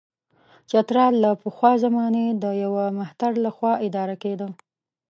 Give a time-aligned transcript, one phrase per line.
[0.69, 4.47] چترال له پخوا زمانې د یوه مهتر له خوا اداره کېده.